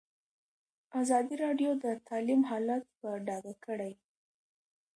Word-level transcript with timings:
ازادي 1.01 1.35
راډیو 1.43 1.71
د 1.83 1.85
تعلیم 2.07 2.41
حالت 2.49 2.83
په 2.99 3.09
ډاګه 3.27 3.53
کړی. 3.65 3.93